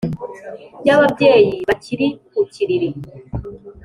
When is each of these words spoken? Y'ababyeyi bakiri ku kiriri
Y'ababyeyi 0.85 1.51
bakiri 1.67 2.07
ku 2.31 2.41
kiriri 2.53 2.89